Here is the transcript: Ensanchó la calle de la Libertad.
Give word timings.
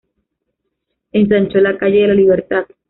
Ensanchó 1.11 1.59
la 1.59 1.77
calle 1.77 1.99
de 2.01 2.07
la 2.07 2.13
Libertad. 2.15 2.65